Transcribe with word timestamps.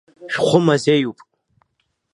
Шәхәы 0.33 0.59
мазеиуп. 0.65 1.17